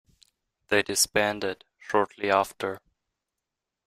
[0.69, 2.81] They disbanded shortly after.